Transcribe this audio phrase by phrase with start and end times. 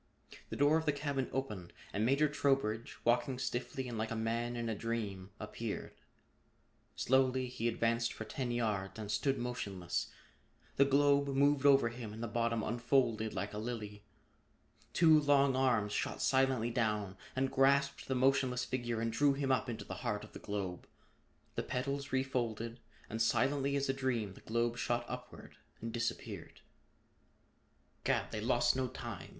[0.49, 4.55] The door of the cabin opened and Major Trowbridge, walking stiffly and like a man
[4.55, 5.93] in a dream, appeared.
[6.95, 10.07] Slowly he advanced for ten yards and stood motionless.
[10.77, 14.03] The globe moved over him and the bottom unfolded like a lily.
[14.91, 19.69] Two long arms shot silently down and grasped the motionless figure and drew him up
[19.69, 20.87] into the heart of the globe.
[21.53, 26.61] The petals refolded, and silently as a dream the globe shot upward and disappeared.
[28.03, 28.31] "Gad!
[28.31, 29.29] They lost no time!"